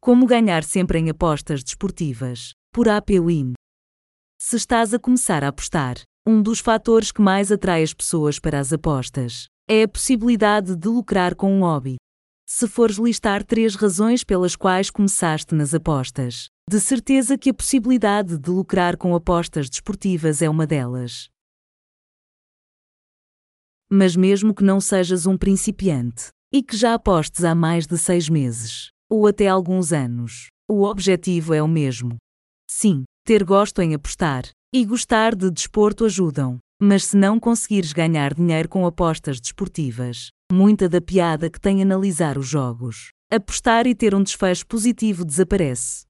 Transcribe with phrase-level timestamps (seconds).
[0.00, 3.54] Como ganhar sempre em apostas desportivas, por AP Win.
[4.38, 8.60] Se estás a começar a apostar, um dos fatores que mais atrai as pessoas para
[8.60, 11.96] as apostas é a possibilidade de lucrar com um hobby.
[12.46, 18.38] Se fores listar três razões pelas quais começaste nas apostas, de certeza que a possibilidade
[18.38, 21.28] de lucrar com apostas desportivas é uma delas.
[23.90, 28.28] Mas mesmo que não sejas um principiante e que já apostes há mais de seis
[28.28, 32.16] meses ou até alguns anos, o objetivo é o mesmo.
[32.70, 38.34] Sim, ter gosto em apostar e gostar de desporto ajudam, mas se não conseguires ganhar
[38.34, 44.14] dinheiro com apostas desportivas, muita da piada que tem analisar os jogos, apostar e ter
[44.14, 46.04] um desfecho positivo desaparece.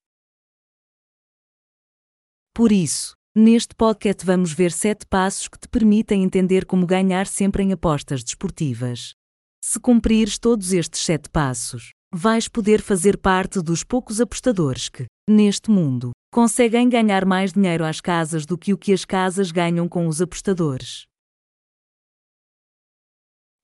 [2.53, 7.63] Por isso, neste podcast vamos ver 7 passos que te permitem entender como ganhar sempre
[7.63, 9.15] em apostas desportivas.
[9.63, 15.71] Se cumprires todos estes 7 passos, vais poder fazer parte dos poucos apostadores que, neste
[15.71, 20.07] mundo, conseguem ganhar mais dinheiro às casas do que o que as casas ganham com
[20.07, 21.05] os apostadores.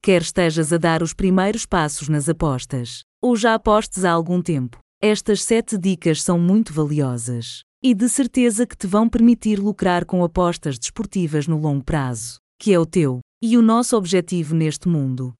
[0.03, 4.79] Quer estejas a dar os primeiros passos nas apostas, ou já apostes há algum tempo,
[5.01, 10.25] estas sete dicas são muito valiosas e de certeza que te vão permitir lucrar com
[10.25, 15.35] apostas desportivas no longo prazo, que é o teu e o nosso objetivo neste mundo.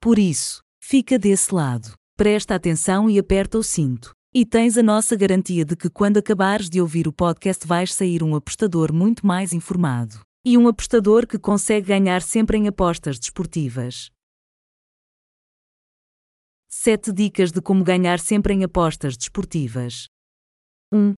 [0.00, 4.12] Por isso, fica desse lado, presta atenção e aperta o cinto.
[4.32, 8.22] E tens a nossa garantia de que quando acabares de ouvir o podcast vais sair
[8.22, 10.20] um apostador muito mais informado.
[10.44, 14.08] E um apostador que consegue ganhar sempre em apostas desportivas.
[16.68, 20.06] 7 dicas de como ganhar sempre em apostas desportivas.
[20.92, 21.14] 1.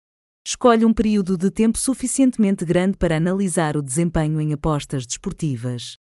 [0.47, 5.97] Escolhe um período de tempo suficientemente grande para analisar o desempenho em apostas desportivas.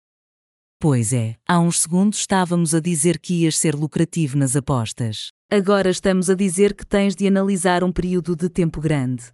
[0.80, 5.32] Pois é, há uns segundos estávamos a dizer que ias ser lucrativo nas apostas.
[5.50, 9.24] Agora estamos a dizer que tens de analisar um período de tempo grande.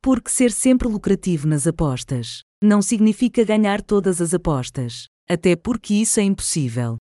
[0.00, 6.18] Porque ser sempre lucrativo nas apostas não significa ganhar todas as apostas, até porque isso
[6.18, 6.96] é impossível.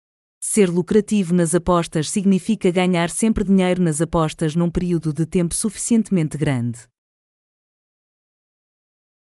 [0.40, 6.38] Ser lucrativo nas apostas significa ganhar sempre dinheiro nas apostas num período de tempo suficientemente
[6.38, 6.78] grande.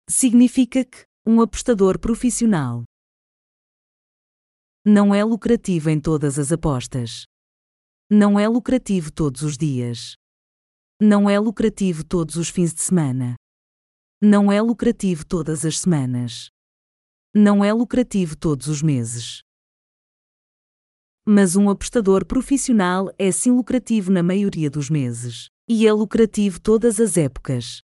[0.08, 2.84] Significa que, um apostador profissional.
[4.86, 7.26] Não é lucrativo em todas as apostas.
[8.08, 10.16] Não é lucrativo todos os dias.
[11.02, 13.34] Não é lucrativo todos os fins de semana.
[14.22, 16.50] Não é lucrativo todas as semanas.
[17.34, 19.42] Não é lucrativo todos os meses.
[21.26, 25.50] Mas um apostador profissional é sim lucrativo na maioria dos meses.
[25.68, 27.82] E é lucrativo todas as épocas.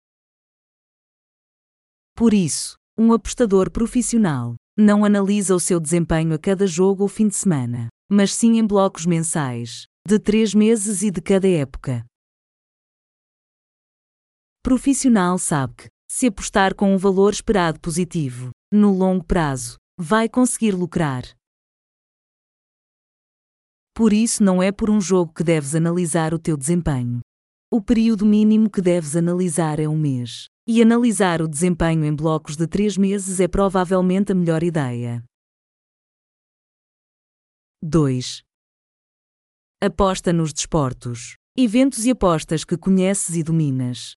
[2.14, 7.28] Por isso, um apostador profissional não analisa o seu desempenho a cada jogo ou fim
[7.28, 12.04] de semana, mas sim em blocos mensais, de três meses e de cada época.
[14.62, 20.72] Profissional sabe que, se apostar com um valor esperado positivo, no longo prazo, vai conseguir
[20.72, 21.24] lucrar.
[23.94, 27.20] Por isso, não é por um jogo que deves analisar o teu desempenho.
[27.72, 30.48] O período mínimo que deves analisar é um mês.
[30.72, 35.20] E analisar o desempenho em blocos de três meses é provavelmente a melhor ideia.
[37.82, 38.44] 2.
[39.82, 44.14] Aposta nos desportos, eventos e apostas que conheces e dominas.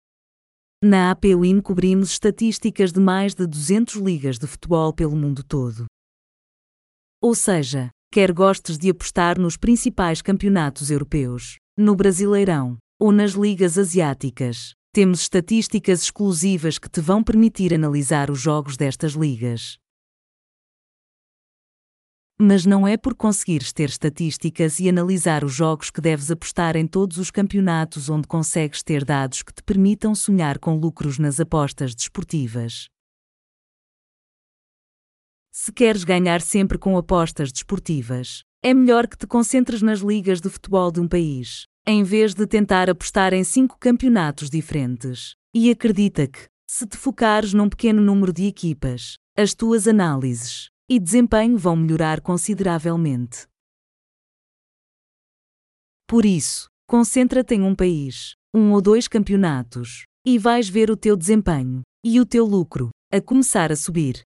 [0.80, 5.88] Na APWIN cobrimos estatísticas de mais de 200 ligas de futebol pelo mundo todo.
[7.20, 13.80] Ou seja, quer gostes de apostar nos principais campeonatos europeus, no Brasileirão ou nas ligas
[13.80, 19.80] asiáticas, temos estatísticas exclusivas que te vão permitir analisar os jogos destas ligas.
[22.40, 26.86] Mas não é por conseguires ter estatísticas e analisar os jogos que deves apostar em
[26.86, 31.96] todos os campeonatos onde consegues ter dados que te permitam sonhar com lucros nas apostas
[31.96, 32.88] desportivas.
[35.52, 40.50] Se queres ganhar sempre com apostas desportivas, é melhor que te concentres nas ligas de
[40.52, 45.36] futebol de um país em vez de tentar apostar em cinco campeonatos diferentes.
[45.54, 51.00] E acredita que, se te focares num pequeno número de equipas, as tuas análises e
[51.00, 53.48] desempenho vão melhorar consideravelmente.
[56.08, 61.18] Por isso, concentra-te em um país, um ou dois campeonatos, e vais ver o teu
[61.18, 64.22] desempenho e o teu lucro a começar a subir.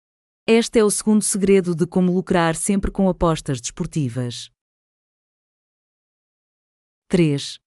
[0.46, 4.50] Este é o segundo segredo de como lucrar sempre com apostas desportivas.
[7.08, 7.58] 3.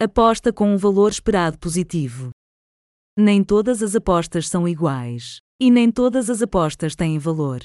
[0.00, 2.32] Aposta com um valor esperado positivo.
[3.16, 7.60] Nem todas as apostas são iguais, e nem todas as apostas têm valor.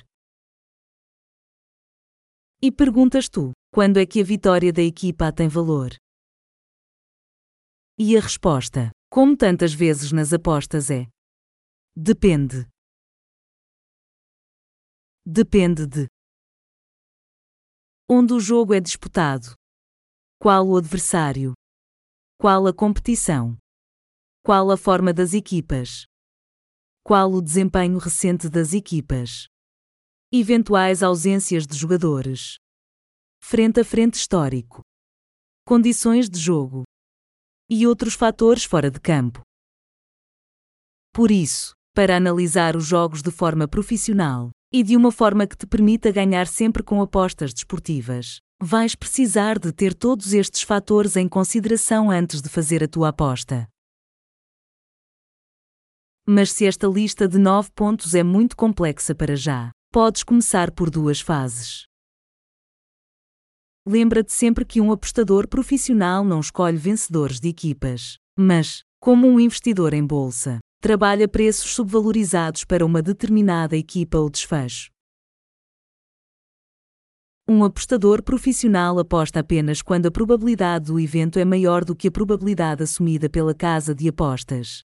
[2.61, 5.89] E perguntas tu: Quando é que a vitória da equipa tem valor?
[7.97, 11.07] E a resposta, como tantas vezes nas apostas, é:
[11.97, 12.69] depende.
[15.25, 16.05] Depende de
[18.07, 19.55] onde o jogo é disputado,
[20.39, 21.53] qual o adversário,
[22.37, 23.57] qual a competição,
[24.43, 26.05] qual a forma das equipas,
[27.03, 29.47] qual o desempenho recente das equipas,
[30.31, 32.57] eventuais ausências de jogadores,
[33.41, 34.81] frente a frente histórico,
[35.65, 36.83] condições de jogo?
[37.67, 39.41] E outros fatores fora de campo.
[41.11, 45.65] Por isso, para analisar os jogos de forma profissional e de uma forma que te
[45.65, 52.09] permita ganhar sempre com apostas desportivas, vais precisar de ter todos estes fatores em consideração
[52.09, 53.67] antes de fazer a tua aposta.
[56.27, 60.89] Mas se esta lista de 9 pontos é muito complexa para já, podes começar por
[60.89, 61.85] duas fases.
[63.85, 69.93] Lembra-te sempre que um apostador profissional não escolhe vencedores de equipas, mas, como um investidor
[69.93, 74.94] em bolsa, trabalha preços subvalorizados para uma determinada equipa ou desfecho.
[77.47, 82.11] Um apostador profissional aposta apenas quando a probabilidade do evento é maior do que a
[82.11, 84.83] probabilidade assumida pela casa de apostas.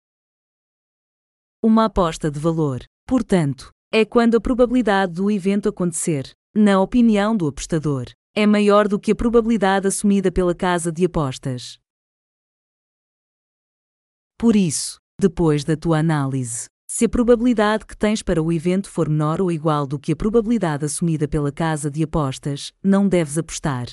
[1.62, 7.46] Uma aposta de valor, portanto, é quando a probabilidade do evento acontecer, na opinião do
[7.46, 11.78] apostador, é maior do que a probabilidade assumida pela casa de apostas.
[14.38, 19.06] Por isso, depois da tua análise, se a probabilidade que tens para o evento for
[19.06, 23.86] menor ou igual do que a probabilidade assumida pela casa de apostas, não deves apostar.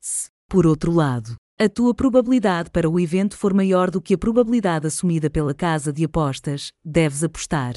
[0.00, 4.18] Se, por outro lado, a tua probabilidade para o evento for maior do que a
[4.18, 7.74] probabilidade assumida pela casa de apostas, deves apostar.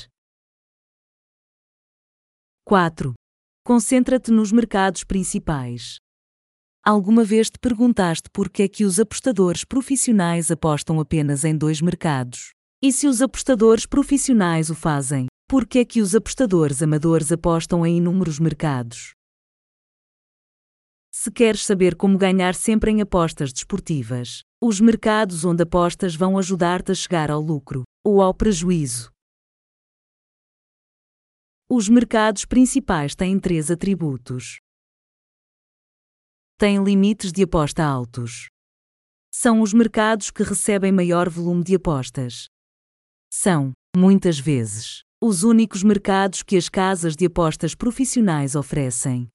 [2.63, 3.15] 4.
[3.65, 5.97] Concentra-te nos mercados principais.
[6.83, 11.79] Alguma vez te perguntaste por que é que os apostadores profissionais apostam apenas em dois
[11.79, 12.53] mercados?
[12.81, 17.85] E se os apostadores profissionais o fazem, por que é que os apostadores amadores apostam
[17.85, 19.13] em inúmeros mercados?
[21.13, 26.91] Se queres saber como ganhar sempre em apostas desportivas, os mercados onde apostas vão ajudar-te
[26.91, 29.11] a chegar ao lucro ou ao prejuízo.
[31.69, 34.60] Os mercados principais têm três atributos
[36.61, 38.45] têm limites de aposta altos.
[39.33, 42.49] São os mercados que recebem maior volume de apostas.
[43.33, 49.27] São, muitas vezes, os únicos mercados que as casas de apostas profissionais oferecem.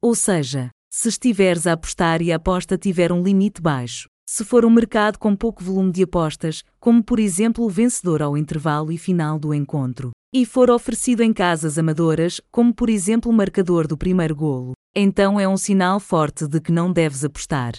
[0.00, 4.64] Ou seja, se estiveres a apostar e a aposta tiver um limite baixo, se for
[4.64, 8.96] um mercado com pouco volume de apostas, como por exemplo o vencedor ao intervalo e
[8.96, 13.96] final do encontro, e for oferecido em casas amadoras, como por exemplo o marcador do
[13.96, 17.72] primeiro golo, então é um sinal forte de que não deves apostar.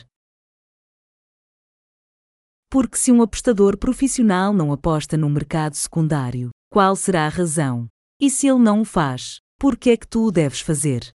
[2.69, 7.87] Porque se um apostador profissional não aposta no mercado secundário, qual será a razão?
[8.21, 11.11] E se ele não o faz, por que é que tu o deves fazer?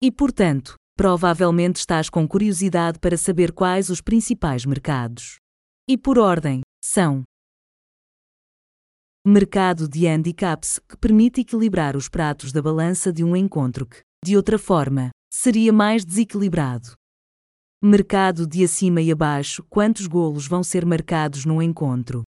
[0.00, 5.38] E portanto, provavelmente estás com curiosidade para saber quais os principais mercados.
[5.88, 7.24] E por ordem, são
[9.28, 14.34] mercado de handicaps que permite equilibrar os pratos da balança de um encontro que, de
[14.34, 16.92] outra forma, seria mais desequilibrado.
[17.82, 22.22] Mercado de acima e abaixo, quantos golos vão ser marcados no encontro.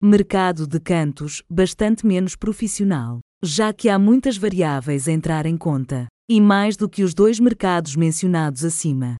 [0.00, 6.06] Mercado de cantos, bastante menos profissional, já que há muitas variáveis a entrar em conta,
[6.28, 9.16] e mais do que os dois mercados mencionados acima.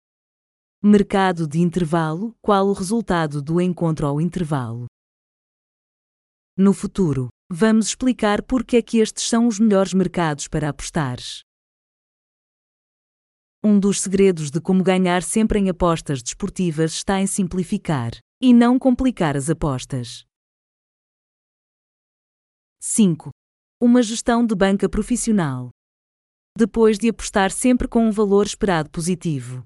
[0.82, 4.86] Mercado de intervalo, qual o resultado do encontro ao intervalo.
[6.62, 11.40] No futuro, vamos explicar por que é que estes são os melhores mercados para apostares.
[13.64, 18.10] Um dos segredos de como ganhar sempre em apostas desportivas está em simplificar
[18.42, 20.26] e não complicar as apostas.
[22.78, 23.30] 5.
[23.80, 25.70] Uma gestão de banca profissional.
[26.54, 29.64] Depois de apostar sempre com um valor esperado positivo,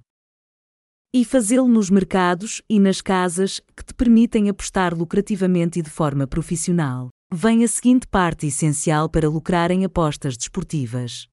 [1.14, 6.26] e fazê-lo nos mercados e nas casas que te permitem apostar lucrativamente e de forma
[6.26, 7.08] profissional.
[7.32, 11.28] Vem a seguinte parte essencial para lucrar em apostas desportivas.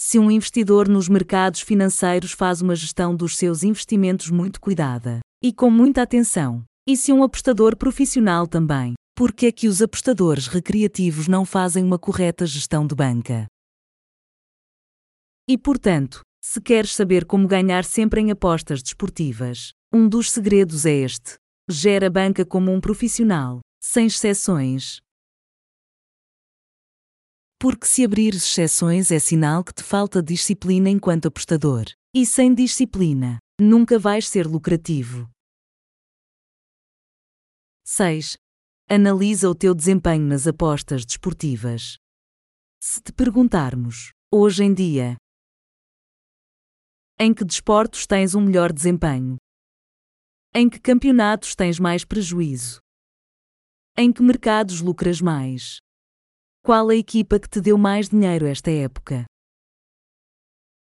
[0.00, 5.52] Se um investidor nos mercados financeiros faz uma gestão dos seus investimentos muito cuidada e
[5.52, 10.46] com muita atenção, e se um apostador profissional também, por que é que os apostadores
[10.46, 13.46] recreativos não fazem uma correta gestão de banca?
[15.46, 20.92] E portanto, se queres saber como ganhar sempre em apostas desportivas, um dos segredos é
[20.92, 21.36] este:
[21.68, 25.00] gera banca como um profissional, sem exceções.
[27.60, 31.86] Porque se abrires exceções é sinal que te falta disciplina enquanto apostador.
[32.14, 35.28] E sem disciplina, nunca vais ser lucrativo.
[37.84, 38.36] 6.
[38.88, 41.98] Analisa o teu desempenho nas apostas desportivas.
[42.80, 45.16] Se te perguntarmos, hoje em dia,
[47.20, 49.36] em que desportos tens um melhor desempenho?
[50.54, 52.80] Em que campeonatos tens mais prejuízo?
[53.96, 55.78] Em que mercados lucras mais?
[56.62, 59.24] Qual a equipa que te deu mais dinheiro esta época?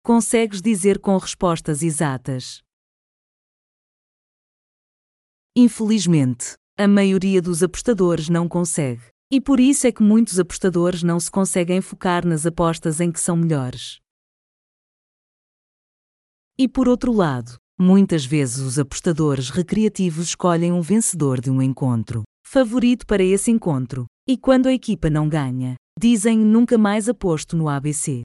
[0.02, 2.60] Consegues dizer com respostas exatas?
[5.54, 9.02] Infelizmente, a maioria dos apostadores não consegue.
[9.30, 13.20] E por isso é que muitos apostadores não se conseguem focar nas apostas em que
[13.20, 14.00] são melhores.
[16.58, 22.22] E por outro lado, muitas vezes os apostadores recreativos escolhem um vencedor de um encontro,
[22.46, 27.68] favorito para esse encontro, e quando a equipa não ganha, dizem nunca mais aposto no
[27.68, 28.22] ABC.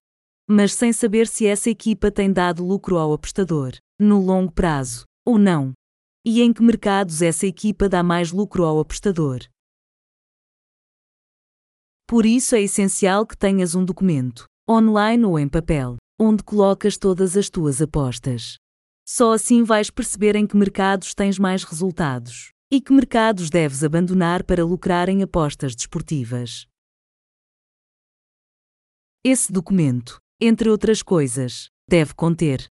[0.50, 5.38] Mas sem saber se essa equipa tem dado lucro ao apostador, no longo prazo, ou
[5.38, 5.74] não.
[6.26, 9.40] E em que mercados essa equipa dá mais lucro ao apostador.
[12.08, 17.36] Por isso é essencial que tenhas um documento, online ou em papel, onde colocas todas
[17.36, 18.60] as tuas apostas.
[19.04, 24.44] Só assim vais perceber em que mercados tens mais resultados e que mercados deves abandonar
[24.44, 26.68] para lucrar em apostas desportivas.
[29.24, 32.68] Esse documento, entre outras coisas, deve conter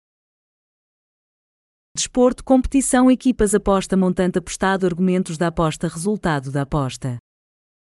[1.96, 7.16] Desporto, competição, equipas, aposta, montante apostado, argumentos da aposta, resultado da aposta.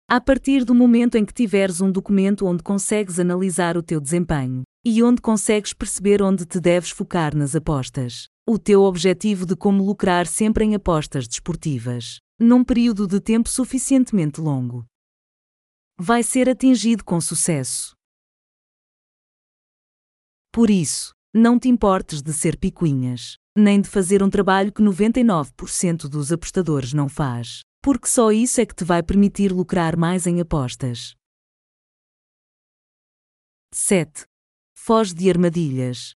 [0.10, 4.64] A partir do momento em que tiveres um documento onde consegues analisar o teu desempenho,
[4.86, 8.28] e onde consegues perceber onde te deves focar nas apostas.
[8.46, 14.42] O teu objetivo de como lucrar sempre em apostas desportivas, num período de tempo suficientemente
[14.42, 14.86] longo,
[15.98, 17.96] vai ser atingido com sucesso.
[20.52, 26.10] Por isso, não te importes de ser picuinhas, nem de fazer um trabalho que 99%
[26.10, 30.42] dos apostadores não faz, porque só isso é que te vai permitir lucrar mais em
[30.42, 31.16] apostas.
[33.74, 34.26] 7.
[34.86, 36.14] Foge de armadilhas.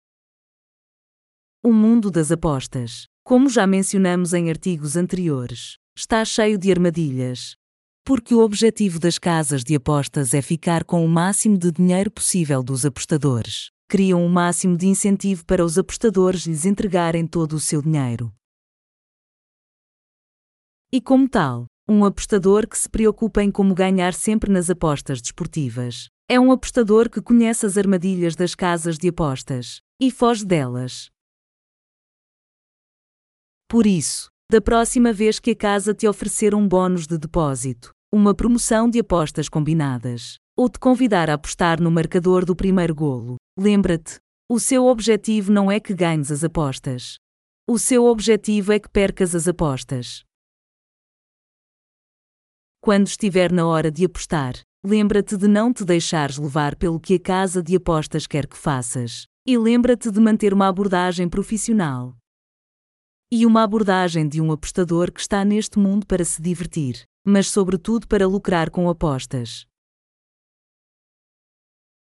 [1.62, 7.58] O mundo das apostas, como já mencionamos em artigos anteriores, está cheio de armadilhas.
[8.06, 12.64] Porque o objetivo das casas de apostas é ficar com o máximo de dinheiro possível
[12.64, 13.70] dos apostadores.
[13.90, 18.34] Criam o máximo de incentivo para os apostadores lhes entregarem todo o seu dinheiro.
[20.90, 26.13] E como tal, um apostador que se preocupa em como ganhar sempre nas apostas desportivas
[26.30, 31.10] é um apostador que conhece as armadilhas das casas de apostas e foge delas.
[33.68, 38.34] Por isso, da próxima vez que a casa te oferecer um bônus de depósito, uma
[38.34, 44.20] promoção de apostas combinadas, ou te convidar a apostar no marcador do primeiro golo, lembra-te:
[44.50, 47.18] o seu objetivo não é que ganhes as apostas.
[47.68, 50.24] O seu objetivo é que percas as apostas.
[52.82, 54.54] Quando estiver na hora de apostar,
[54.86, 59.26] Lembra-te de não te deixares levar pelo que a casa de apostas quer que faças.
[59.46, 62.18] E lembra-te de manter uma abordagem profissional.
[63.32, 68.08] E uma abordagem de um apostador que está neste mundo para se divertir, mas sobretudo
[68.10, 69.66] para lucrar com apostas.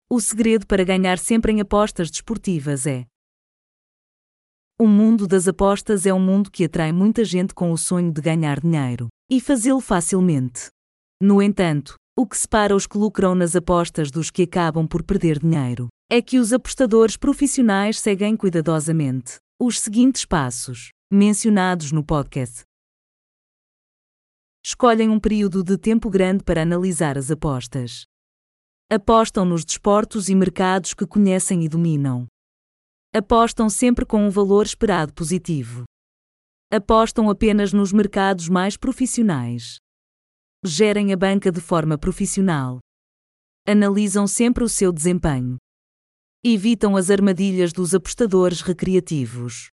[0.09, 3.05] O segredo para ganhar sempre em apostas desportivas é:
[4.77, 8.21] o mundo das apostas é um mundo que atrai muita gente com o sonho de
[8.21, 10.69] ganhar dinheiro e fazê-lo facilmente.
[11.19, 15.38] No entanto, o que separa os que lucram nas apostas dos que acabam por perder
[15.38, 22.63] dinheiro é que os apostadores profissionais seguem cuidadosamente os seguintes passos, mencionados no podcast.
[24.65, 28.05] Escolhem um período de tempo grande para analisar as apostas.
[28.91, 32.25] Apostam nos desportos e mercados que conhecem e dominam.
[33.13, 35.83] Apostam sempre com um valor esperado positivo.
[36.71, 39.77] Apostam apenas nos mercados mais profissionais
[40.63, 42.79] gerem a banca de forma profissional.
[43.65, 45.57] Analisam sempre o seu desempenho.
[46.43, 49.69] Evitam as armadilhas dos apostadores recreativos.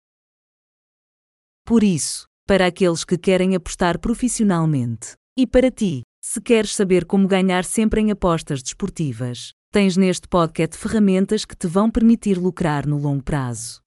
[1.66, 7.28] Por isso, para aqueles que querem apostar profissionalmente, e para ti, se queres saber como
[7.28, 12.98] ganhar sempre em apostas desportivas, tens neste podcast ferramentas que te vão permitir lucrar no
[12.98, 13.82] longo prazo.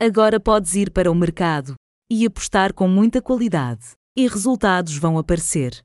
[0.00, 1.74] Agora podes ir para o mercado
[2.10, 5.84] e apostar com muita qualidade e resultados vão aparecer.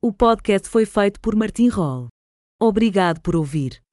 [0.00, 2.08] O podcast foi feito por Martin Roll.
[2.60, 3.83] Obrigado por ouvir.